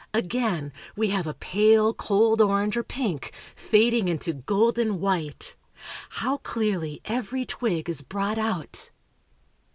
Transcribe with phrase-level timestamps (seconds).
[0.15, 5.55] Again, we have a pale, cold orange, or pink, fading into golden white!
[6.09, 8.89] How clearly every twig is brought out!